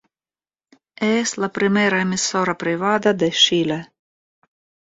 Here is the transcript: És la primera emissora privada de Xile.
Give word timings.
És 1.07 1.33
la 1.43 1.51
primera 1.59 2.01
emissora 2.05 2.57
privada 2.65 3.17
de 3.25 3.33
Xile. 3.43 3.81